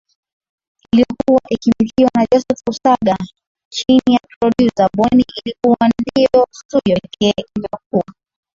[0.93, 3.17] iliyokuwa ikimilikiwa na Joseph Kusaga
[3.69, 8.05] chini ya prodyuza Bonnie ilikuwa ndiyo studio pekee iliyokuwa